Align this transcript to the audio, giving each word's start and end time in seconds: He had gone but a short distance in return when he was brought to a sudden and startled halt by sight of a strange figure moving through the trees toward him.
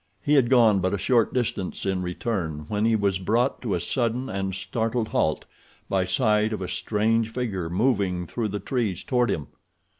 He 0.23 0.33
had 0.33 0.49
gone 0.49 0.79
but 0.79 0.95
a 0.95 0.97
short 0.97 1.31
distance 1.31 1.85
in 1.85 2.01
return 2.01 2.65
when 2.69 2.85
he 2.85 2.95
was 2.95 3.19
brought 3.19 3.61
to 3.61 3.75
a 3.75 3.79
sudden 3.79 4.29
and 4.29 4.55
startled 4.55 5.09
halt 5.09 5.45
by 5.89 6.05
sight 6.05 6.51
of 6.53 6.61
a 6.63 6.67
strange 6.67 7.29
figure 7.29 7.69
moving 7.69 8.25
through 8.25 8.47
the 8.47 8.59
trees 8.59 9.03
toward 9.03 9.29
him. 9.29 9.45